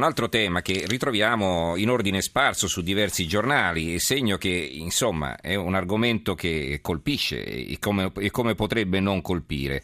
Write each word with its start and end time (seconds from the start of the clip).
Un 0.00 0.06
altro 0.06 0.30
tema 0.30 0.62
che 0.62 0.84
ritroviamo 0.86 1.76
in 1.76 1.90
ordine 1.90 2.22
sparso 2.22 2.66
su 2.66 2.80
diversi 2.80 3.26
giornali, 3.26 3.98
segno 3.98 4.38
che 4.38 4.48
insomma 4.48 5.36
è 5.38 5.56
un 5.56 5.74
argomento 5.74 6.34
che 6.34 6.78
colpisce 6.80 7.44
e 7.44 7.76
come, 7.78 8.10
e 8.16 8.30
come 8.30 8.54
potrebbe 8.54 8.98
non 8.98 9.20
colpire. 9.20 9.82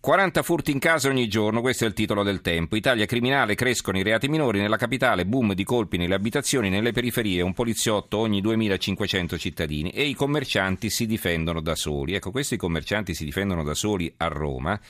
40 0.00 0.42
furti 0.42 0.70
in 0.70 0.78
casa 0.78 1.10
ogni 1.10 1.28
giorno, 1.28 1.60
questo 1.60 1.84
è 1.84 1.86
il 1.86 1.92
titolo 1.92 2.22
del 2.22 2.40
tempo. 2.40 2.76
Italia 2.76 3.04
criminale, 3.04 3.54
crescono 3.54 3.98
i 3.98 4.02
reati 4.02 4.26
minori, 4.26 4.58
nella 4.58 4.78
capitale 4.78 5.26
boom 5.26 5.52
di 5.52 5.64
colpi 5.64 5.98
nelle 5.98 6.14
abitazioni, 6.14 6.70
nelle 6.70 6.92
periferie 6.92 7.42
un 7.42 7.52
poliziotto 7.52 8.16
ogni 8.16 8.40
2500 8.40 9.36
cittadini 9.36 9.90
e 9.90 10.04
i 10.04 10.14
commercianti 10.14 10.88
si 10.88 11.04
difendono 11.04 11.60
da 11.60 11.74
soli. 11.74 12.14
Ecco, 12.14 12.30
questi 12.30 12.56
commercianti 12.56 13.12
si 13.12 13.26
difendono 13.26 13.62
da 13.64 13.74
soli 13.74 14.10
a 14.16 14.28
Roma, 14.28 14.80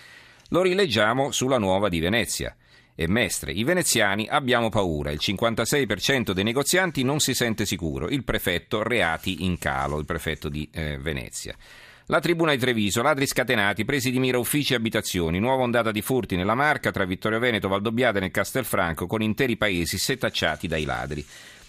lo 0.51 0.63
rileggiamo 0.63 1.33
sulla 1.33 1.59
nuova 1.59 1.89
di 1.89 1.99
Venezia 1.99 2.57
e 3.03 3.09
Mestre. 3.09 3.53
I 3.53 3.65
veneziani 3.65 4.27
abbiamo 4.29 4.69
paura, 4.69 5.11
il 5.11 5.21
56% 5.21 6.33
dei 6.33 6.45
negozianti 6.45 7.03
non 7.03 7.21
si 7.21 7.35
sente 7.35 7.67
sicuro, 7.67 8.09
il 8.09 8.25
prefetto 8.25 8.83
reati 8.83 9.45
in 9.45 9.59
calo, 9.59 9.99
il 9.99 10.05
prefetto 10.05 10.49
di 10.49 10.69
eh, 10.73 10.99
Venezia. 10.99 11.57
La 12.07 12.21
tribuna 12.21 12.53
di 12.53 12.59
Treviso, 12.59 13.01
ladri 13.01 13.27
scatenati, 13.27 13.85
presi 13.85 14.11
di 14.11 14.19
mira 14.19 14.37
uffici 14.37 14.73
e 14.73 14.77
abitazioni, 14.77 15.39
nuova 15.39 15.63
ondata 15.63 15.93
di 15.93 16.03
furti 16.03 16.37
nella 16.37 16.55
Marca 16.55 16.91
tra 16.91 17.05
Vittorio 17.05 17.39
Veneto, 17.39 17.69
Valdobbiadene 17.69 18.27
e 18.27 18.31
Castelfranco 18.31 19.07
con 19.07 19.23
interi 19.23 19.57
paesi 19.57 19.99
setacciati 19.99 20.67
dai 20.67 20.85
ladri. 20.85 21.25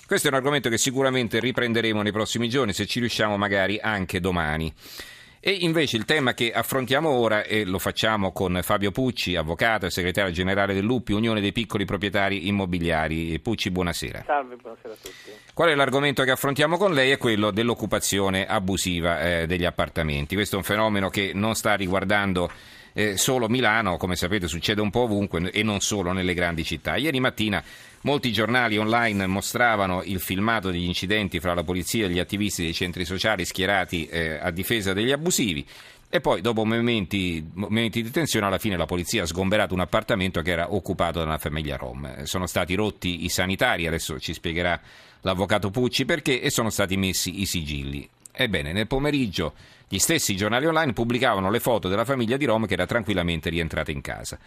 Questo 0.06 0.28
è 0.28 0.32
un 0.32 0.38
argomento 0.38 0.70
che 0.70 0.78
sicuramente 0.78 1.40
riprenderemo 1.40 2.02
nei 2.02 2.12
prossimi 2.12 2.50
giorni, 2.50 2.74
se 2.74 2.86
ci 2.86 3.00
riusciamo 3.00 3.38
magari 3.38 3.80
anche 3.80 4.20
domani. 4.20 4.74
E 5.46 5.52
invece 5.52 5.98
il 5.98 6.06
tema 6.06 6.34
che 6.34 6.54
affrontiamo 6.54 7.10
ora, 7.10 7.44
e 7.44 7.66
lo 7.66 7.78
facciamo 7.78 8.32
con 8.32 8.62
Fabio 8.64 8.92
Pucci, 8.92 9.36
avvocato 9.36 9.86
e 9.86 9.90
segretario 9.90 10.32
generale 10.32 10.74
dell'UPI, 10.74 11.12
Unione 11.12 11.42
dei 11.42 11.52
piccoli 11.52 11.84
proprietari 11.84 12.48
immobiliari. 12.48 13.38
Pucci, 13.42 13.70
buonasera. 13.70 14.24
Salve, 14.26 14.56
buonasera 14.56 14.94
a 14.94 14.98
tutti. 15.02 15.32
Qual 15.54 15.68
è 15.68 15.76
l'argomento 15.76 16.24
che 16.24 16.32
affrontiamo 16.32 16.78
con 16.78 16.94
lei? 16.94 17.12
È 17.12 17.18
quello 17.18 17.52
dell'occupazione 17.52 18.46
abusiva 18.46 19.20
eh, 19.20 19.46
degli 19.46 19.66
appartamenti. 19.66 20.36
Questo 20.36 20.56
è 20.56 20.60
un 20.60 20.64
fenomeno 20.64 21.10
che 21.10 21.32
non 21.34 21.56
sta 21.56 21.74
riguardando 21.74 22.50
eh, 22.94 23.18
solo 23.18 23.50
Milano, 23.50 23.98
come 23.98 24.16
sapete 24.16 24.48
succede 24.48 24.82
un 24.82 24.90
po' 24.90 25.02
ovunque 25.02 25.52
e 25.52 25.64
non 25.64 25.80
solo 25.82 26.12
nelle 26.12 26.34
grandi 26.34 26.64
città. 26.64 26.96
Ieri 26.96 27.20
mattina 27.20 27.64
Molti 28.04 28.34
giornali 28.34 28.78
online 28.78 29.28
mostravano 29.28 30.04
il 30.04 30.20
filmato 30.20 30.72
degli 30.72 30.84
incidenti 30.84 31.40
fra 31.40 31.54
la 31.54 31.64
polizia 31.64 32.06
e 32.06 32.10
gli 32.10 32.20
attivisti 32.20 32.64
dei 32.64 32.74
centri 32.74 33.06
sociali 33.06 33.46
schierati 33.46 34.08
eh, 34.08 34.40
a 34.42 34.52
difesa 34.52 34.92
degli 34.92 35.12
abusivi. 35.12 35.66
E 36.10 36.20
poi, 36.20 36.42
dopo 36.42 36.66
momenti, 36.66 37.50
momenti, 37.54 38.04
di 38.04 38.12
tensione, 38.12 38.46
alla 38.46 38.58
fine 38.58 38.76
la 38.76 38.86
polizia 38.86 39.24
ha 39.24 39.26
sgomberato 39.26 39.74
un 39.74 39.80
appartamento 39.80 40.42
che 40.42 40.52
era 40.52 40.74
occupato 40.74 41.20
da 41.20 41.26
una 41.26 41.38
famiglia 41.38 41.78
rom. 41.78 42.24
Sono 42.24 42.46
stati 42.46 42.76
rotti 42.76 43.24
i 43.24 43.30
sanitari, 43.30 43.88
adesso 43.88 44.20
ci 44.20 44.34
spiegherà 44.34 44.78
l'avvocato 45.22 45.70
Pucci 45.70 46.04
perché, 46.04 46.42
e 46.42 46.52
sono 46.52 46.70
stati 46.70 46.98
messi 46.98 47.40
i 47.40 47.46
sigilli. 47.46 48.08
Ebbene, 48.36 48.74
nel 48.74 48.88
pomeriggio 48.88 49.54
gli 49.88 50.00
stessi 50.00 50.36
giornali 50.36 50.66
online 50.66 50.94
pubblicavano 50.94 51.52
le 51.52 51.60
foto 51.60 51.88
della 51.88 52.04
famiglia 52.04 52.36
di 52.36 52.46
Rom 52.46 52.66
che 52.66 52.74
era 52.74 52.88
tranquillamente 52.88 53.50
rientrata 53.50 53.92
in 53.92 54.02
casa. 54.02 54.40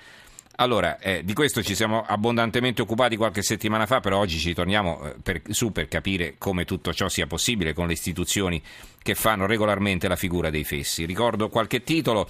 Allora, 0.59 0.99
eh, 0.99 1.23
di 1.23 1.35
questo 1.35 1.63
ci 1.63 1.75
siamo 1.75 2.03
abbondantemente 2.03 2.81
occupati 2.81 3.17
qualche 3.17 3.43
settimana 3.43 3.85
fa, 3.85 4.01
però 4.01 4.19
oggi 4.19 4.39
ci 4.39 4.55
torniamo 4.55 5.05
eh, 5.05 5.15
per, 5.23 5.43
su 5.51 5.71
per 5.71 5.87
capire 5.87 6.37
come 6.39 6.65
tutto 6.65 6.95
ciò 6.95 7.09
sia 7.09 7.27
possibile 7.27 7.75
con 7.75 7.87
le 7.87 7.93
istituzioni 7.93 8.61
che 9.03 9.15
fanno 9.15 9.47
regolarmente 9.47 10.09
la 10.09 10.17
figura 10.17 10.49
dei 10.49 10.65
fessi. 10.65 11.05
Ricordo 11.05 11.49
qualche 11.49 11.83
titolo. 11.83 12.29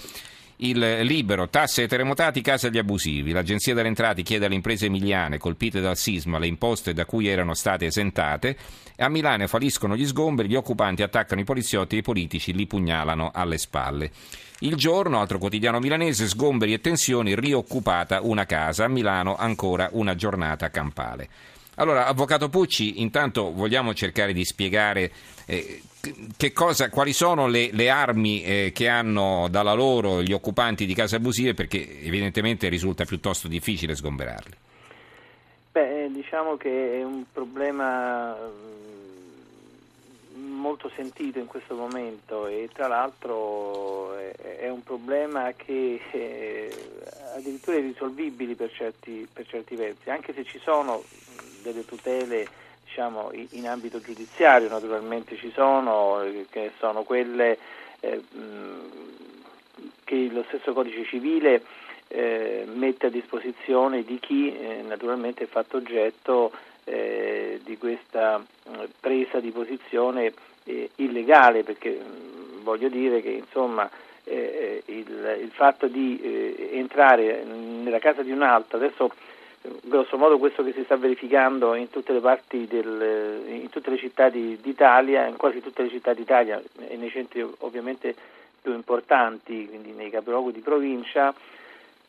Il 0.59 0.79
libero, 1.03 1.51
tasse 1.51 1.83
ai 1.83 1.89
terremotati, 1.89 2.41
case 2.41 2.69
agli 2.69 2.79
abusivi. 2.79 3.33
L'Agenzia 3.33 3.75
delle 3.75 3.89
Entrate 3.89 4.23
chiede 4.23 4.47
alle 4.47 4.55
imprese 4.55 4.87
emiliane 4.87 5.37
colpite 5.37 5.83
dal 5.83 5.99
sisma 5.99 6.39
le 6.39 6.47
imposte 6.47 6.95
da 6.95 7.05
cui 7.05 7.27
erano 7.27 7.53
state 7.53 7.85
esentate. 7.85 8.57
A 8.97 9.11
Milano 9.11 9.47
falliscono 9.49 9.95
gli 9.95 10.07
sgomberi, 10.07 10.49
gli 10.49 10.55
occupanti 10.55 11.03
attaccano 11.03 11.43
i 11.43 11.45
poliziotti 11.45 11.97
e 11.97 11.99
i 11.99 12.03
politici 12.03 12.55
li 12.55 12.67
pugnalano 12.67 13.31
alle 13.35 13.59
spalle. 13.59 14.11
Il 14.61 14.77
giorno, 14.77 15.21
altro 15.21 15.37
quotidiano 15.37 15.79
milanese, 15.79 16.27
sgomberi 16.27 16.73
e 16.73 16.81
tensioni, 16.81 17.35
rioccupata 17.35 18.23
una 18.23 18.47
casa. 18.47 18.85
A 18.85 18.89
Milano 18.89 19.37
ancora 19.37 19.91
una 19.93 20.15
giornata 20.15 20.71
campale. 20.71 21.29
Allora, 21.79 22.07
Avvocato 22.07 22.49
Pucci, 22.49 23.03
intanto 23.03 23.53
vogliamo 23.53 23.93
cercare 23.93 24.33
di 24.33 24.45
spiegare 24.45 25.11
eh, 25.45 25.83
cosa, 26.55 26.89
quali 26.89 27.13
sono 27.13 27.49
le, 27.49 27.69
le 27.73 27.91
armi 27.91 28.43
eh, 28.43 28.73
che 28.75 28.89
hanno 28.89 29.49
dalla 29.51 29.75
loro 29.75 30.23
gli 30.23 30.33
occupanti 30.33 30.87
di 30.87 30.95
case 30.95 31.17
abusive 31.17 31.53
perché 31.53 32.03
evidentemente 32.03 32.69
risulta 32.69 33.05
piuttosto 33.05 33.47
difficile 33.47 33.95
sgomberarli. 33.95 34.55
Beh, 35.73 36.09
diciamo 36.13 36.57
che 36.57 37.01
è 37.01 37.05
un 37.05 37.25
problema 37.31 38.35
molto 40.37 40.91
sentito 40.97 41.39
in 41.39 41.47
questo 41.47 41.75
momento 41.75 42.47
e 42.47 42.71
tra 42.73 42.87
l'altro 42.87 44.17
è, 44.17 44.69
un 44.71 44.83
problema 44.83 45.53
che 45.53 46.01
è 46.11 46.69
addirittura 47.37 47.77
è 47.77 47.81
risolvibile 47.81 48.55
per 48.55 48.73
certi, 48.73 49.29
per 49.31 49.47
certi 49.47 49.77
versi, 49.77 50.09
anche 50.09 50.33
se 50.33 50.45
ci 50.45 50.59
sono 50.59 51.05
delle 51.67 51.85
tutele 51.85 52.47
diciamo, 52.85 53.31
in 53.51 53.67
ambito 53.69 54.01
giudiziario, 54.01 54.69
naturalmente 54.69 55.37
ci 55.37 55.51
sono, 55.53 56.25
che 56.51 56.73
sono 56.79 57.03
quelle 57.03 57.59
eh, 58.01 58.23
che 60.05 60.29
lo 60.31 60.45
stesso 60.49 60.73
codice 60.73 61.05
civile 61.05 61.63
eh, 62.09 62.65
mette 62.73 63.07
a 63.07 63.11
disposizione 63.11 64.05
di 64.05 64.19
chi 64.21 64.57
eh, 64.57 64.83
naturalmente 64.83 65.45
è 65.45 65.47
fatto 65.49 65.79
oggetto 65.79 66.53
eh, 66.85 67.61
di 67.65 67.77
questa 67.77 68.41
eh, 68.41 68.89
presa 69.01 69.41
di 69.41 69.51
posizione 69.51 70.33
eh, 70.65 70.91
illegale, 70.97 71.65
perché 71.65 71.99
voglio 72.63 72.89
dire 72.89 73.21
che 73.21 73.31
insomma 73.31 73.91
eh, 74.23 74.83
eh, 74.87 74.93
il, 74.93 75.39
il, 75.43 75.51
fatto 75.51 75.89
di 75.89 76.21
eh, 76.23 76.71
entrare 76.79 77.43
nella 77.45 77.99
casa 77.99 78.23
di 78.23 78.31
un 78.31 78.43
altro, 78.43 78.77
adesso 78.77 79.11
grosso 79.89 80.17
modo 80.17 80.39
questo 80.39 80.65
che 80.65 80.73
si 80.73 80.83
sta 80.85 80.97
verificando 80.97 81.75
in 81.75 81.91
tutte 81.91 82.13
le 82.13 82.21
parti 82.21 82.67
del, 82.67 83.45
in 83.49 83.69
tutte 83.71 83.91
le 83.91 83.99
città 83.99 84.29
di, 84.29 84.59
d'Italia, 84.61 85.27
in 85.27 85.37
quasi 85.37 85.61
tutte 85.61 85.83
le 85.83 85.91
città 85.91 86.13
d'Italia 86.13 86.63
e 86.89 86.97
nei 86.97 87.11
centri 87.11 87.47
ovviamente 87.59 88.15
più 88.61 88.75
importanti, 88.75 89.67
quindi 89.69 89.93
nei 89.93 90.11
capoluoghi 90.11 90.53
di 90.53 90.61
provincia, 90.61 91.33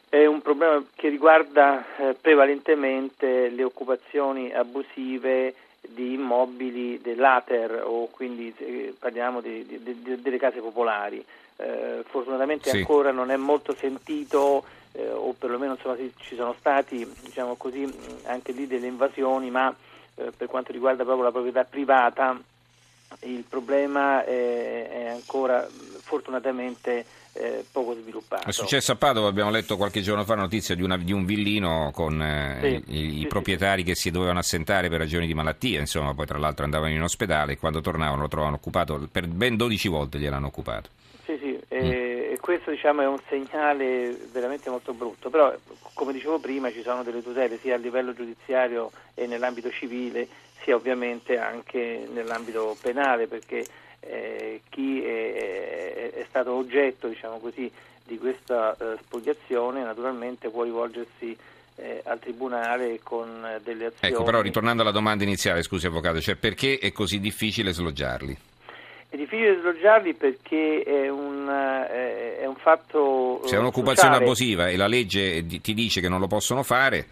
è 0.09 0.25
un 0.25 0.41
problema 0.41 0.83
che 0.95 1.09
riguarda 1.09 1.85
eh, 1.97 2.15
prevalentemente 2.19 3.49
le 3.49 3.63
occupazioni 3.63 4.51
abusive 4.53 5.53
di 5.81 6.13
immobili 6.13 6.99
dell'ATER 7.01 7.83
o 7.85 8.07
quindi 8.07 8.53
eh, 8.57 8.93
parliamo 8.97 9.41
di, 9.41 9.65
di, 9.65 10.01
di, 10.01 10.21
delle 10.21 10.37
case 10.37 10.59
popolari. 10.59 11.23
Eh, 11.59 12.03
fortunatamente 12.07 12.69
sì. 12.69 12.77
ancora 12.77 13.11
non 13.11 13.31
è 13.31 13.35
molto 13.35 13.75
sentito 13.75 14.63
eh, 14.97 15.09
o 15.09 15.33
perlomeno 15.33 15.73
insomma, 15.73 15.95
ci 16.17 16.35
sono 16.35 16.55
stati 16.57 17.07
diciamo 17.21 17.55
così, 17.55 17.87
anche 18.25 18.51
lì 18.51 18.67
delle 18.67 18.87
invasioni, 18.87 19.51
ma 19.51 19.73
eh, 20.15 20.31
per 20.35 20.47
quanto 20.47 20.71
riguarda 20.71 21.03
proprio 21.03 21.25
la 21.25 21.31
proprietà 21.31 21.63
privata 21.63 22.39
il 23.21 23.43
problema 23.47 24.23
è, 24.25 24.89
è 24.89 25.07
ancora 25.07 25.65
fortunatamente 26.01 27.05
eh, 27.33 27.65
poco 27.71 27.93
sviluppato. 27.93 28.47
È 28.49 28.51
successo 28.51 28.91
a 28.91 28.95
Padova, 28.95 29.27
abbiamo 29.27 29.49
letto 29.49 29.77
qualche 29.77 30.01
giorno 30.01 30.25
fa 30.25 30.35
la 30.35 30.41
notizia 30.41 30.75
di, 30.75 30.81
una, 30.81 30.97
di 30.97 31.13
un 31.13 31.25
villino 31.25 31.91
con 31.93 32.21
eh, 32.21 32.81
sì, 32.85 32.93
i, 32.93 33.19
i 33.21 33.27
proprietari 33.27 33.81
sì. 33.81 33.87
che 33.87 33.95
si 33.95 34.11
dovevano 34.11 34.39
assentare 34.39 34.89
per 34.89 34.99
ragioni 34.99 35.27
di 35.27 35.33
malattia, 35.33 35.79
insomma, 35.79 36.13
poi 36.13 36.25
tra 36.25 36.37
l'altro 36.37 36.65
andavano 36.65 36.93
in 36.93 37.01
ospedale 37.01 37.53
e 37.53 37.57
quando 37.57 37.81
tornavano 37.81 38.21
lo 38.21 38.27
trovavano 38.27 38.57
occupato, 38.57 39.07
per 39.11 39.27
ben 39.27 39.55
12 39.55 39.87
volte 39.87 40.19
gliel'hanno 40.19 40.47
occupato. 40.47 40.89
Questo 42.47 42.71
diciamo, 42.71 43.01
è 43.01 43.05
un 43.05 43.19
segnale 43.27 44.17
veramente 44.31 44.69
molto 44.69 44.93
brutto, 44.93 45.29
però 45.29 45.53
come 45.93 46.13
dicevo 46.13 46.39
prima 46.39 46.71
ci 46.71 46.81
sono 46.81 47.03
delle 47.03 47.21
tutele 47.21 47.59
sia 47.59 47.75
a 47.75 47.77
livello 47.77 48.13
giudiziario 48.13 48.89
e 49.15 49.27
nell'ambito 49.27 49.69
civile, 49.69 50.25
sia 50.63 50.73
ovviamente 50.73 51.37
anche 51.39 52.07
nell'ambito 52.09 52.77
penale, 52.81 53.27
perché 53.27 53.65
eh, 53.99 54.61
chi 54.69 55.03
è, 55.03 56.13
è, 56.13 56.25
stato 56.29 56.53
oggetto 56.53 57.09
diciamo 57.09 57.39
così, 57.39 57.69
di 58.05 58.17
questa 58.17 58.77
eh, 58.79 58.97
spoliazione 59.01 59.83
naturalmente 59.83 60.47
può 60.47 60.63
rivolgersi 60.63 61.37
eh, 61.75 62.01
al 62.05 62.19
Tribunale 62.19 63.01
con 63.03 63.59
delle 63.61 63.87
azioni. 63.87 64.13
Ecco, 64.13 64.23
però 64.23 64.39
ritornando 64.39 64.83
alla 64.83 64.91
domanda 64.91 65.25
iniziale, 65.25 65.63
scusi 65.63 65.87
Avvocato, 65.87 66.21
cioè 66.21 66.35
perché 66.35 66.77
è 66.77 66.93
così 66.93 67.19
difficile 67.19 67.73
sloggiarli? 67.73 68.37
È 69.09 69.15
difficile 69.17 69.59
sloggiarli 69.59 70.13
perché 70.13 70.83
è 70.83 71.09
un 71.09 71.36
fatto. 72.67 73.41
Se 73.45 73.55
è 73.55 73.59
un'occupazione 73.59 74.15
sociale. 74.15 74.23
abusiva 74.25 74.67
e 74.67 74.75
la 74.75 74.87
legge 74.87 75.45
ti 75.45 75.73
dice 75.73 76.01
che 76.01 76.09
non 76.09 76.19
lo 76.19 76.27
possono 76.27 76.63
fare. 76.63 77.07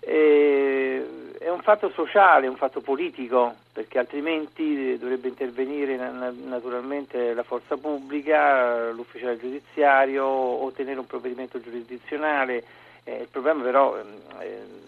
Eh, 0.00 1.36
è 1.38 1.48
un 1.48 1.60
fatto 1.60 1.90
sociale, 1.94 2.46
un 2.46 2.56
fatto 2.56 2.80
politico, 2.80 3.54
perché 3.72 3.98
altrimenti 3.98 4.98
dovrebbe 4.98 5.28
intervenire 5.28 5.96
naturalmente 5.96 7.32
la 7.32 7.42
forza 7.42 7.76
pubblica, 7.76 8.90
l'ufficiale 8.90 9.38
giudiziario, 9.38 10.26
ottenere 10.26 10.98
un 10.98 11.06
provvedimento 11.06 11.60
giurisdizionale 11.60 12.64
Eh, 13.08 13.20
il 13.20 13.28
problema 13.30 13.62
però 13.62 13.96
eh, 13.96 14.04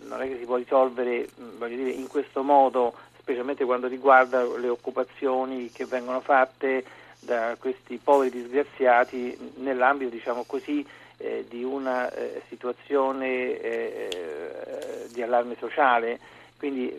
non 0.09 0.21
è 0.21 0.27
che 0.27 0.39
si 0.39 0.45
può 0.45 0.56
risolvere 0.56 1.29
dire, 1.69 1.91
in 1.91 2.09
questo 2.09 2.43
modo, 2.43 2.93
specialmente 3.17 3.65
quando 3.65 3.87
riguarda 3.87 4.43
le 4.59 4.69
occupazioni 4.69 5.71
che 5.71 5.87
vengono 5.87 6.19
fatte 6.19 6.83
da 7.20 7.56
questi 7.59 8.00
poveri 8.03 8.31
disgraziati 8.31 9.37
nell'ambito 9.56 10.11
diciamo 10.11 10.44
così, 10.44 10.87
eh, 11.19 11.44
di 11.49 11.65
una 11.65 12.11
eh, 12.12 12.43
situazione 12.49 13.61
eh, 13.61 15.06
di 15.12 15.23
allarme 15.23 15.56
sociale. 15.59 16.19
Quindi 16.56 16.93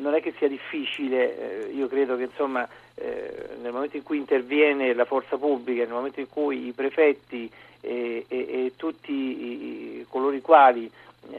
non 0.00 0.14
è 0.14 0.20
che 0.20 0.34
sia 0.36 0.48
difficile, 0.48 1.70
io 1.72 1.86
credo 1.86 2.16
che 2.16 2.24
insomma, 2.24 2.68
nel 2.96 3.70
momento 3.70 3.96
in 3.96 4.02
cui 4.02 4.16
interviene 4.16 4.92
la 4.94 5.04
forza 5.04 5.36
pubblica, 5.36 5.84
nel 5.84 5.92
momento 5.92 6.18
in 6.18 6.28
cui 6.28 6.66
i 6.66 6.72
prefetti 6.72 7.48
e, 7.80 8.24
e, 8.26 8.36
e 8.36 8.72
tutti 8.74 9.12
i, 9.12 10.06
coloro 10.08 10.34
i 10.34 10.40
quali 10.40 10.90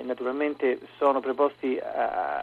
naturalmente 0.03 0.80
sono 0.97 1.19
preposti 1.19 1.77
a, 1.77 2.39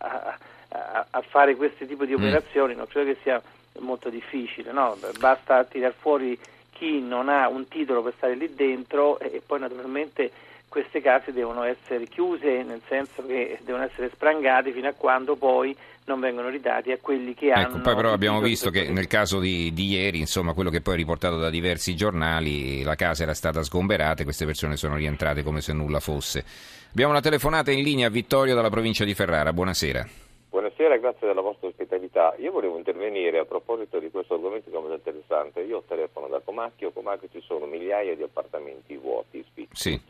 a, 0.69 1.07
a, 1.11 1.21
fare 1.23 1.57
questo 1.57 1.87
tipo 1.87 2.05
di 2.05 2.13
mm. 2.13 2.17
operazioni, 2.17 2.75
non 2.75 2.87
credo 2.87 3.13
che 3.13 3.19
sia 3.23 3.43
molto 3.81 4.09
difficile, 4.09 4.73
no? 4.73 4.97
basta 5.19 5.65
tirar 5.65 5.93
fuori 5.93 6.39
chi 6.71 7.01
non 7.01 7.29
ha 7.29 7.49
un 7.49 7.69
titolo 7.69 8.03
per 8.03 8.15
stare 8.17 8.35
lì 8.35 8.55
dentro 8.55 9.19
e 9.19 9.41
poi 9.45 9.61
naturalmente 9.61 10.31
queste 10.69 11.01
case 11.01 11.33
devono 11.33 11.63
essere 11.63 12.07
chiuse, 12.07 12.65
nel 12.65 12.81
senso 12.89 13.25
che 13.25 13.61
devono 13.63 13.85
essere 13.85 14.11
sprangate 14.13 14.73
fino 14.73 14.89
a 14.89 14.93
quando 14.93 15.37
poi 15.37 15.75
non 16.07 16.19
vengono 16.19 16.49
ridati 16.49 16.91
a 16.91 16.99
quelli 17.01 17.33
che 17.33 17.53
ecco, 17.53 17.59
hanno. 17.59 17.81
Poi 17.81 17.95
però 17.95 18.13
abbiamo 18.13 18.41
visto 18.41 18.71
che 18.71 18.91
nel 18.91 19.07
caso 19.07 19.39
di, 19.39 19.73
di, 19.73 19.91
ieri, 19.91 20.19
insomma, 20.19 20.53
quello 20.53 20.71
che 20.71 20.81
poi 20.81 20.95
è 20.95 20.97
riportato 20.97 21.39
da 21.39 21.49
diversi 21.49 21.95
giornali, 21.95 22.83
la 22.83 22.97
casa 22.97 23.23
era 23.23 23.35
stata 23.35 23.63
sgomberata 23.63 24.23
e 24.23 24.25
queste 24.25 24.47
persone 24.47 24.77
sono 24.77 24.97
rientrate 24.97 25.45
come 25.45 25.61
se 25.61 25.73
nulla 25.73 26.01
fosse. 26.01 26.45
Abbiamo 26.91 27.13
una 27.13 27.23
telefonata 27.23 27.71
in 27.71 27.83
linea 27.83 28.09
a 28.09 28.11
Vittorio 28.11 28.57
dalla 28.57 28.71
provincia 28.71 29.05
di 29.05 29.15
Ferrara. 29.15 29.53
Buonasera. 29.53 30.24
Buonasera, 30.55 30.99
grazie 30.99 31.27
della 31.27 31.41
vostra 31.41 31.67
ospitalità. 31.67 32.33
Io 32.39 32.53
volevo 32.53 32.77
intervenire 32.77 33.41
a 33.41 33.45
proposito 33.45 33.99
di 33.99 34.09
questo 34.09 34.35
argomento 34.35 34.71
che 34.71 34.77
è 34.77 34.79
molto 34.79 34.95
interessante. 34.95 35.63
Io 35.63 35.83
telefono 35.85 36.29
da 36.29 36.39
Comacchio, 36.39 36.93
Comacchio 36.93 37.29
ci 37.33 37.41
sono 37.41 37.67
migliaia 37.67 38.15
di 38.15 38.23
appartamenti 38.23 38.97
vuoti, 38.97 39.43
spicci, 39.43 39.75
sì. 39.75 40.01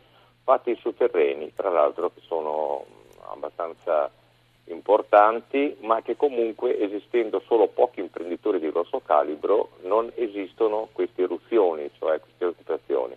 fatti 0.43 0.77
su 0.83 0.95
terreni, 0.95 1.55
tra 1.55 1.71
l'altro 1.71 2.11
che 2.13 2.21
sono 2.27 2.85
abbastanza 3.31 4.11
importanti, 4.65 5.79
ma 5.81 6.03
che 6.03 6.15
comunque 6.15 6.79
esistendo 6.79 7.41
solo 7.47 7.69
pochi 7.69 8.01
imprenditori 8.01 8.61
di 8.61 8.71
grosso 8.71 9.01
calibro 9.01 9.71
non 9.85 10.13
esistono 10.15 10.91
queste 10.93 11.23
eruzioni, 11.23 11.91
cioè 11.99 12.21
queste 12.21 12.45
occupazioni. 12.45 13.17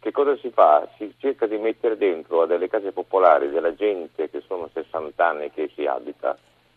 Che 0.00 0.10
cosa 0.10 0.36
si 0.38 0.50
fa? 0.50 0.88
Si 0.96 1.14
cerca 1.18 1.46
di 1.46 1.58
mettere 1.58 1.96
dentro 1.96 2.42
a 2.42 2.46
delle 2.46 2.68
case 2.68 2.90
popolari 2.90 3.50
della 3.50 3.72
gente 3.76 4.28
che 4.28 4.42
sono 4.48 4.68
60 4.72 5.24
anni 5.24 5.52
che 5.52 5.70
si 5.72 5.86
abita 5.86 6.36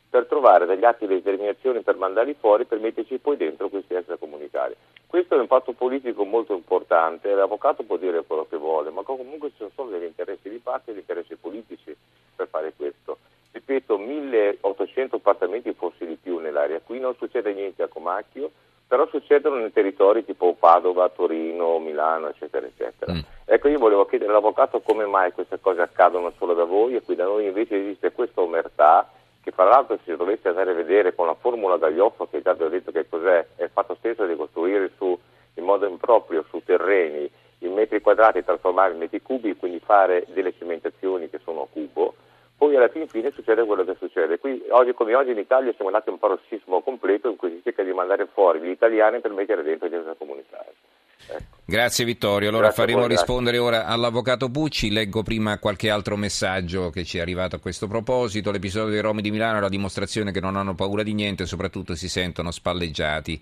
per 0.09 0.25
trovare 0.25 0.65
degli 0.65 0.85
atti 0.85 1.06
di 1.06 1.15
determinazione 1.15 1.81
per 1.81 1.95
mandarli 1.95 2.35
fuori 2.39 2.65
per 2.65 2.79
metterci 2.79 3.19
poi 3.19 3.38
dentro 3.38 3.69
questi 3.69 3.94
extracomunitari. 3.94 4.75
Questo 5.06 5.35
è 5.35 5.39
un 5.39 5.47
fatto 5.47 5.73
politico 5.73 6.23
molto 6.23 6.53
importante, 6.53 7.33
l'avvocato 7.33 7.83
può 7.83 7.97
dire 7.97 8.23
quello 8.25 8.45
che 8.50 8.57
vuole, 8.57 8.89
ma 8.89 9.03
comunque 9.03 9.51
ci 9.57 9.65
sono 9.75 9.89
degli 9.89 10.03
interessi 10.03 10.50
di 10.50 10.57
parte 10.57 10.91
e 10.91 10.94
degli 10.94 11.01
interessi 11.01 11.35
politici 11.35 11.95
per 12.35 12.47
fare 12.47 12.73
questo. 12.75 13.17
Ripeto, 13.51 13.97
1800 13.97 15.15
appartamenti, 15.15 15.73
forse 15.73 16.06
di 16.06 16.15
più 16.15 16.38
nell'area, 16.38 16.79
qui 16.79 17.00
non 17.00 17.15
succede 17.15 17.53
niente 17.53 17.81
a 17.81 17.88
Comacchio, 17.88 18.51
però 18.88 19.07
succedono 19.07 19.57
nei 19.57 19.71
territori 19.71 20.25
tipo 20.25 20.53
Padova, 20.53 21.09
Torino, 21.09 21.77
Milano, 21.77 22.29
eccetera, 22.29 22.65
eccetera. 22.65 23.13
Mm. 23.13 23.19
Ecco, 23.45 23.67
io 23.67 23.77
volevo 23.77 24.05
chiedere 24.05 24.31
all'avvocato 24.31 24.79
come 24.81 25.05
mai 25.05 25.31
queste 25.31 25.59
cose 25.59 25.81
accadono 25.81 26.31
solo 26.38 26.53
da 26.53 26.63
voi 26.63 26.95
e 26.95 27.01
qui 27.01 27.15
da 27.15 27.25
noi 27.25 27.45
invece 27.45 27.79
esiste 27.79 28.12
questa 28.12 28.41
omertà 28.41 29.07
che 29.41 29.51
fra 29.51 29.65
l'altro 29.65 30.00
se 30.03 30.15
dovesse 30.15 30.50
andare 30.50 30.71
a 30.71 30.75
vedere 30.75 31.15
con 31.15 31.25
la 31.25 31.36
formula 31.36 31.77
Gaglioffo 31.77 32.27
che 32.27 32.41
già 32.41 32.53
vi 32.53 32.63
ho 32.63 32.69
detto 32.69 32.91
che 32.91 33.07
cos'è, 33.07 33.45
è 33.56 33.68
fatto 33.69 33.95
stesso 33.95 34.25
di 34.25 34.36
costruire 34.36 34.91
su, 34.97 35.18
in 35.56 35.63
modo 35.63 35.88
improprio 35.88 36.45
su 36.50 36.62
terreni 36.63 37.30
in 37.59 37.74
metri 37.74 38.01
quadrati 38.01 38.44
trasformare 38.44 38.94
in 38.94 39.00
metri 39.00 39.21
cubi, 39.21 39.56
quindi 39.56 39.80
fare 39.80 40.25
delle 40.30 40.53
cimentazioni 40.53 41.30
che 41.30 41.39
sono 41.44 41.63
a 41.63 41.68
cubo, 41.69 42.13
poi 42.57 42.75
alla 42.75 42.89
fin 42.89 43.07
fine 43.07 43.31
succede 43.31 43.65
quello 43.65 43.86
che 43.86 43.95
succede. 43.95 44.39
Qui, 44.39 44.65
oggi 44.69 44.94
come 44.94 45.15
oggi 45.15 45.31
in 45.31 45.38
Italia 45.38 45.71
siamo 45.74 45.89
andati 45.89 46.09
a 46.09 46.12
un 46.12 46.19
parossismo 46.19 46.81
completo 46.81 47.30
in 47.30 47.38
cui 47.38 47.51
si 47.51 47.62
cerca 47.63 47.83
di 47.83 47.94
mandare 47.94 48.27
fuori 48.27 48.59
gli 48.59 48.69
italiani 48.69 49.21
per 49.21 49.31
mettere 49.31 49.63
dentro 49.63 49.88
gli 49.88 49.95
extracomunitari. 49.95 50.78
Ecco. 51.27 51.57
Grazie 51.69 52.04
Vittorio, 52.04 52.50
allora 52.50 52.69
grazie 52.69 52.83
faremo 52.83 53.06
rispondere 53.06 53.60
ora 53.60 53.86
all'avvocato 53.86 54.50
Pucci, 54.50 54.89
leggo 54.89 55.21
prima 55.21 55.60
qualche 55.60 55.92
altro 55.92 56.18
messaggio 56.18 56.89
che 56.89 57.04
ci 57.04 57.19
è 57.19 57.21
arrivato 57.21 57.57
a 57.57 57.60
questo 57.60 57.88
proposito, 57.88 58.50
l'episodio 58.50 58.92
dei 58.92 59.01
Romi 59.01 59.21
di 59.21 59.30
Milano 59.30 59.60
è 59.60 59.62
la 59.62 59.69
dimostrazione 59.69 60.31
che 60.31 60.39
non 60.39 60.56
hanno 60.56 60.74
paura 60.74 61.04
di 61.04 61.13
niente 61.13 61.44
e 61.44 61.45
soprattutto 61.45 61.94
si 61.94 62.10
sentono 62.10 62.50
spalleggiati. 62.50 63.39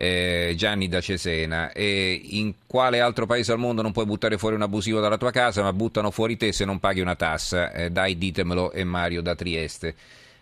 Eh, 0.00 0.54
Gianni 0.56 0.86
da 0.86 1.00
Cesena 1.00 1.72
e 1.72 2.12
in 2.12 2.54
quale 2.68 3.00
altro 3.00 3.26
paese 3.26 3.50
al 3.50 3.58
mondo 3.58 3.82
non 3.82 3.90
puoi 3.90 4.06
buttare 4.06 4.38
fuori 4.38 4.54
un 4.54 4.62
abusivo 4.62 5.00
dalla 5.00 5.18
tua 5.18 5.32
casa 5.32 5.60
ma 5.60 5.72
buttano 5.72 6.12
fuori 6.12 6.36
te 6.36 6.52
se 6.52 6.64
non 6.64 6.78
paghi 6.78 7.00
una 7.00 7.16
tassa? 7.16 7.72
Eh, 7.72 7.90
dai 7.90 8.16
ditemelo 8.16 8.70
e 8.70 8.84
Mario 8.84 9.22
da 9.22 9.34
Trieste 9.34 9.96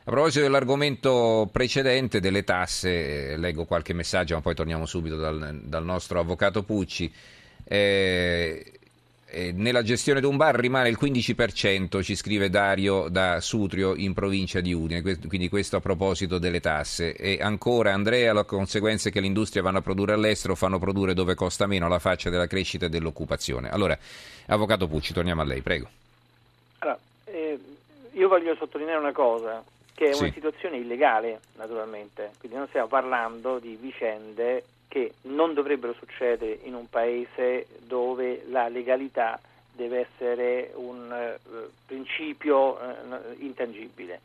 a 0.08 0.10
proposito 0.12 0.44
dell'argomento 0.44 1.48
precedente 1.50 2.20
delle 2.20 2.44
tasse, 2.44 3.32
eh, 3.32 3.36
leggo 3.36 3.64
qualche 3.64 3.92
messaggio, 3.92 4.36
ma 4.36 4.40
poi 4.40 4.54
torniamo 4.54 4.86
subito 4.86 5.16
dal, 5.16 5.58
dal 5.64 5.84
nostro 5.84 6.20
avvocato 6.20 6.62
Pucci. 6.62 7.12
Eh, 7.64 8.72
eh, 9.28 9.50
nella 9.50 9.82
gestione 9.82 10.20
di 10.20 10.26
un 10.26 10.36
bar 10.36 10.54
rimane 10.54 10.90
il 10.90 10.96
15%, 11.00 12.04
ci 12.04 12.14
scrive 12.14 12.50
Dario 12.50 13.08
da 13.08 13.40
Sutrio 13.40 13.96
in 13.96 14.14
provincia 14.14 14.60
di 14.60 14.72
Udine, 14.72 15.02
quindi 15.26 15.48
questo 15.48 15.74
a 15.74 15.80
proposito 15.80 16.38
delle 16.38 16.60
tasse. 16.60 17.16
E 17.16 17.38
ancora 17.40 17.92
Andrea, 17.92 18.32
la 18.32 18.44
conseguenza 18.44 19.08
è 19.08 19.12
che 19.12 19.18
le 19.18 19.26
industrie 19.26 19.60
vanno 19.60 19.78
a 19.78 19.82
produrre 19.82 20.12
all'estero, 20.12 20.54
fanno 20.54 20.78
produrre 20.78 21.14
dove 21.14 21.34
costa 21.34 21.66
meno 21.66 21.88
la 21.88 21.98
faccia 21.98 22.30
della 22.30 22.46
crescita 22.46 22.86
e 22.86 22.88
dell'occupazione. 22.90 23.70
Allora, 23.70 23.98
Avvocato 24.46 24.86
Pucci, 24.86 25.12
torniamo 25.12 25.42
a 25.42 25.44
lei, 25.44 25.62
prego. 25.62 25.88
Allora, 26.78 26.96
eh, 27.24 27.58
io 28.12 28.28
voglio 28.28 28.54
sottolineare 28.54 29.00
una 29.00 29.12
cosa 29.12 29.64
che 29.96 30.10
è 30.10 30.12
sì. 30.12 30.24
una 30.24 30.32
situazione 30.32 30.76
illegale 30.76 31.40
naturalmente, 31.54 32.32
quindi 32.38 32.58
non 32.58 32.68
stiamo 32.68 32.86
parlando 32.86 33.58
di 33.58 33.76
vicende 33.80 34.62
che 34.88 35.14
non 35.22 35.54
dovrebbero 35.54 35.94
succedere 35.94 36.58
in 36.64 36.74
un 36.74 36.88
paese 36.90 37.66
dove 37.78 38.44
la 38.50 38.68
legalità 38.68 39.40
deve 39.72 40.06
essere 40.06 40.70
un 40.74 41.38
uh, 41.40 41.70
principio 41.86 42.74
uh, 42.74 43.36
intangibile. 43.38 44.20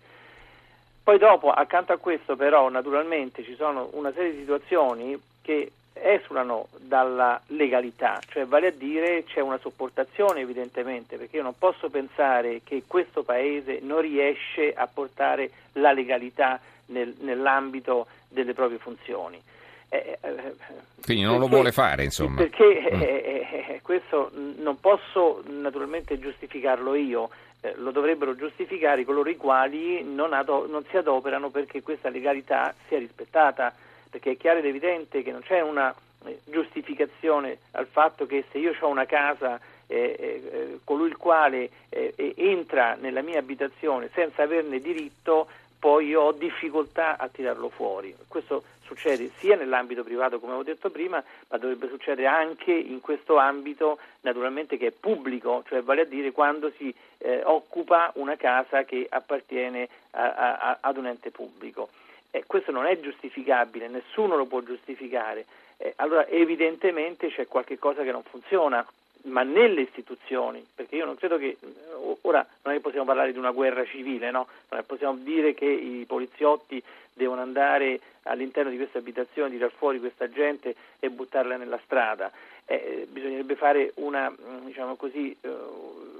Poi 1.03 1.17
dopo, 1.17 1.49
accanto 1.49 1.93
a 1.93 1.97
questo 1.97 2.35
però, 2.35 2.67
naturalmente 2.69 3.41
ci 3.43 3.55
sono 3.55 3.89
una 3.93 4.11
serie 4.11 4.33
di 4.33 4.39
situazioni 4.39 5.19
che 5.41 5.71
esulano 6.01 6.67
dalla 6.77 7.39
legalità, 7.47 8.19
cioè 8.29 8.45
vale 8.45 8.67
a 8.67 8.71
dire 8.71 9.23
c'è 9.23 9.39
una 9.39 9.57
sopportazione 9.59 10.41
evidentemente, 10.41 11.17
perché 11.17 11.37
io 11.37 11.43
non 11.43 11.57
posso 11.57 11.89
pensare 11.89 12.61
che 12.63 12.83
questo 12.87 13.23
Paese 13.23 13.79
non 13.81 14.01
riesce 14.01 14.73
a 14.73 14.87
portare 14.87 15.51
la 15.73 15.91
legalità 15.91 16.59
nel, 16.87 17.15
nell'ambito 17.19 18.07
delle 18.27 18.53
proprie 18.53 18.79
funzioni. 18.79 19.41
Eh, 19.89 20.17
eh, 20.21 20.55
Quindi 21.03 21.23
non 21.23 21.33
perché, 21.33 21.39
lo 21.39 21.47
vuole 21.47 21.71
fare, 21.71 22.03
insomma. 22.03 22.37
Perché 22.37 22.89
mm. 22.93 23.01
eh, 23.01 23.47
eh, 23.67 23.79
questo 23.83 24.31
non 24.33 24.79
posso 24.79 25.43
naturalmente 25.47 26.17
giustificarlo 26.17 26.95
io, 26.95 27.29
eh, 27.61 27.73
lo 27.75 27.91
dovrebbero 27.91 28.35
giustificare 28.35 29.03
coloro 29.03 29.29
i 29.29 29.35
quali 29.35 30.03
non, 30.03 30.33
ado- 30.33 30.65
non 30.67 30.83
si 30.89 30.97
adoperano 30.97 31.49
perché 31.49 31.81
questa 31.81 32.09
legalità 32.09 32.73
sia 32.87 32.97
rispettata 32.97 33.73
perché 34.11 34.31
è 34.31 34.37
chiaro 34.37 34.59
ed 34.59 34.65
evidente 34.65 35.23
che 35.23 35.31
non 35.31 35.41
c'è 35.41 35.61
una 35.61 35.93
eh, 36.25 36.39
giustificazione 36.43 37.57
al 37.71 37.87
fatto 37.87 38.27
che 38.27 38.43
se 38.51 38.59
io 38.59 38.75
ho 38.79 38.87
una 38.87 39.05
casa 39.05 39.59
eh, 39.87 40.15
eh, 40.19 40.79
colui 40.83 41.07
il 41.07 41.17
quale 41.17 41.69
eh, 41.89 42.33
entra 42.35 42.95
nella 42.99 43.21
mia 43.21 43.39
abitazione 43.39 44.09
senza 44.13 44.43
averne 44.43 44.79
diritto 44.79 45.47
poi 45.79 46.07
io 46.07 46.21
ho 46.21 46.31
difficoltà 46.31 47.17
a 47.17 47.27
tirarlo 47.27 47.69
fuori. 47.69 48.15
Questo 48.27 48.63
succede 48.83 49.31
sia 49.39 49.55
nell'ambito 49.55 50.03
privato, 50.03 50.39
come 50.39 50.53
ho 50.53 50.61
detto 50.61 50.91
prima, 50.91 51.23
ma 51.47 51.57
dovrebbe 51.57 51.87
succedere 51.87 52.27
anche 52.27 52.71
in 52.71 53.01
questo 53.01 53.37
ambito, 53.37 53.97
naturalmente 54.21 54.77
che 54.77 54.87
è 54.87 54.91
pubblico, 54.91 55.63
cioè 55.67 55.81
vale 55.81 56.01
a 56.01 56.05
dire 56.05 56.31
quando 56.31 56.71
si 56.77 56.93
eh, 57.17 57.41
occupa 57.43 58.11
una 58.15 58.35
casa 58.35 58.83
che 58.83 59.07
appartiene 59.09 59.89
a, 60.11 60.33
a, 60.33 60.77
ad 60.81 60.97
un 60.97 61.07
ente 61.07 61.31
pubblico. 61.31 61.89
Eh, 62.31 62.43
questo 62.47 62.71
non 62.71 62.85
è 62.85 62.99
giustificabile, 62.99 63.87
nessuno 63.87 64.35
lo 64.35 64.45
può 64.45 64.61
giustificare. 64.61 65.45
Eh, 65.77 65.93
allora 65.97 66.27
evidentemente 66.27 67.29
c'è 67.29 67.47
qualche 67.47 67.77
cosa 67.77 68.03
che 68.03 68.11
non 68.11 68.23
funziona, 68.23 68.85
ma 69.23 69.43
nelle 69.43 69.81
istituzioni, 69.81 70.65
perché 70.73 70.95
io 70.95 71.05
non 71.05 71.15
credo 71.15 71.37
che 71.37 71.57
eh, 71.59 72.17
ora 72.21 72.45
non 72.63 72.73
è 72.73 72.77
che 72.77 72.81
possiamo 72.81 73.05
parlare 73.05 73.31
di 73.31 73.37
una 73.37 73.51
guerra 73.51 73.85
civile, 73.85 74.31
no? 74.31 74.47
non 74.69 74.79
è 74.79 74.83
possiamo 74.83 75.17
dire 75.21 75.53
che 75.53 75.65
i 75.65 76.05
poliziotti 76.07 76.81
devono 77.13 77.41
andare 77.41 77.99
all'interno 78.23 78.69
di 78.69 78.77
queste 78.77 78.99
abitazioni, 78.99 79.51
tirar 79.51 79.71
fuori 79.71 79.99
questa 79.99 80.29
gente 80.29 80.75
e 80.99 81.09
buttarla 81.09 81.57
nella 81.57 81.79
strada. 81.83 82.31
Eh, 82.65 83.07
bisognerebbe 83.09 83.55
fare 83.55 83.91
una, 83.95 84.33
diciamo 84.63 84.95
così, 84.95 85.35
uh, 85.41 86.10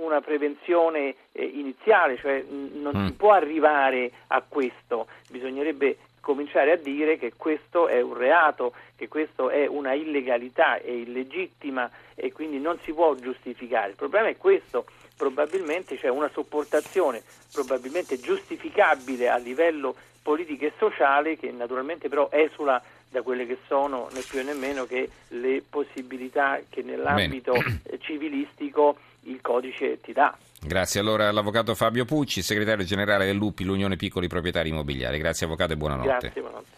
una 0.00 0.20
prevenzione 0.20 1.14
eh, 1.32 1.44
iniziale, 1.44 2.16
cioè 2.18 2.44
non 2.48 2.92
mm. 2.96 3.06
si 3.06 3.12
può 3.12 3.32
arrivare 3.32 4.10
a 4.28 4.42
questo, 4.46 5.06
bisognerebbe 5.30 5.98
cominciare 6.20 6.72
a 6.72 6.76
dire 6.76 7.18
che 7.18 7.32
questo 7.36 7.88
è 7.88 8.00
un 8.00 8.14
reato, 8.14 8.72
che 8.96 9.08
questo 9.08 9.50
è 9.50 9.66
una 9.66 9.92
illegalità, 9.92 10.76
è 10.76 10.90
illegittima 10.90 11.90
e 12.14 12.32
quindi 12.32 12.60
non 12.60 12.78
si 12.82 12.92
può 12.92 13.14
giustificare. 13.16 13.90
Il 13.90 13.96
problema 13.96 14.28
è 14.28 14.36
questo, 14.36 14.84
probabilmente 15.16 15.96
c'è 15.96 16.08
una 16.08 16.30
sopportazione 16.32 17.22
probabilmente 17.52 18.18
giustificabile 18.18 19.28
a 19.28 19.36
livello 19.36 19.94
politico 20.22 20.64
e 20.64 20.72
sociale 20.78 21.36
che 21.36 21.50
naturalmente 21.50 22.08
però 22.08 22.28
esula 22.30 22.82
da 23.10 23.22
quelle 23.22 23.46
che 23.46 23.58
sono 23.66 24.08
né 24.12 24.22
più 24.26 24.42
né 24.42 24.54
meno 24.54 24.86
che 24.86 25.08
le 25.28 25.62
possibilità 25.68 26.60
che 26.68 26.82
nell'ambito 26.82 27.52
Bene. 27.52 27.98
civilistico 28.00 28.96
il 29.24 29.40
codice 29.40 30.00
ti 30.00 30.12
dà. 30.12 30.36
Grazie 30.64 31.00
allora 31.00 31.28
all'avvocato 31.28 31.74
Fabio 31.74 32.04
Pucci, 32.04 32.40
segretario 32.40 32.84
generale 32.84 33.26
del 33.26 33.36
Lupi, 33.36 33.64
l'Unione 33.64 33.96
Piccoli 33.96 34.28
Proprietari 34.28 34.68
Immobiliari. 34.68 35.18
Grazie 35.18 35.46
avvocato 35.46 35.72
e 35.72 35.76
buonanotte. 35.76 36.08
Grazie, 36.08 36.40
buonanotte. 36.40 36.70